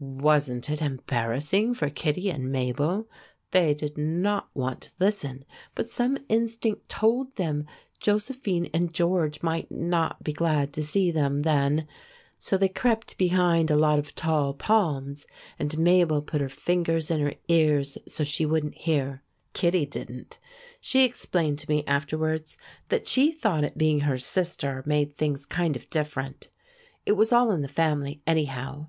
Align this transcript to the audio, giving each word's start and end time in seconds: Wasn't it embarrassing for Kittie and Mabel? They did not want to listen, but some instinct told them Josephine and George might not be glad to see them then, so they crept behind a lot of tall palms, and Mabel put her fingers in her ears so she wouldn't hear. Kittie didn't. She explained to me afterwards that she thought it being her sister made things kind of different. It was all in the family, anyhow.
Wasn't 0.00 0.68
it 0.68 0.82
embarrassing 0.82 1.74
for 1.74 1.90
Kittie 1.90 2.28
and 2.28 2.50
Mabel? 2.50 3.08
They 3.52 3.72
did 3.72 3.96
not 3.96 4.50
want 4.52 4.80
to 4.80 4.90
listen, 4.98 5.44
but 5.76 5.88
some 5.88 6.18
instinct 6.28 6.88
told 6.88 7.36
them 7.36 7.68
Josephine 8.00 8.68
and 8.74 8.92
George 8.92 9.44
might 9.44 9.70
not 9.70 10.24
be 10.24 10.32
glad 10.32 10.72
to 10.72 10.82
see 10.82 11.12
them 11.12 11.42
then, 11.42 11.86
so 12.36 12.58
they 12.58 12.68
crept 12.68 13.16
behind 13.16 13.70
a 13.70 13.76
lot 13.76 14.00
of 14.00 14.16
tall 14.16 14.54
palms, 14.54 15.24
and 15.56 15.78
Mabel 15.78 16.20
put 16.20 16.40
her 16.40 16.48
fingers 16.48 17.08
in 17.08 17.20
her 17.20 17.34
ears 17.46 17.96
so 18.08 18.24
she 18.24 18.44
wouldn't 18.44 18.74
hear. 18.74 19.22
Kittie 19.52 19.86
didn't. 19.86 20.40
She 20.80 21.04
explained 21.04 21.60
to 21.60 21.70
me 21.70 21.84
afterwards 21.86 22.58
that 22.88 23.06
she 23.06 23.30
thought 23.30 23.62
it 23.62 23.78
being 23.78 24.00
her 24.00 24.18
sister 24.18 24.82
made 24.84 25.16
things 25.16 25.46
kind 25.46 25.76
of 25.76 25.88
different. 25.90 26.48
It 27.06 27.12
was 27.12 27.32
all 27.32 27.52
in 27.52 27.62
the 27.62 27.68
family, 27.68 28.20
anyhow. 28.26 28.88